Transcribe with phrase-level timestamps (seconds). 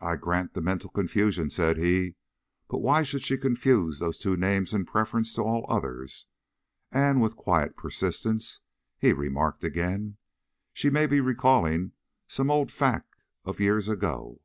[0.00, 2.14] "I grant the mental confusion," said he;
[2.68, 6.26] "but why should she confuse those two names in preference to all others?"
[6.92, 8.60] And, with quiet persistence,
[8.98, 10.18] he remarked again:
[10.74, 11.92] "She may be recalling
[12.28, 13.16] some old fact
[13.46, 14.42] of years ago.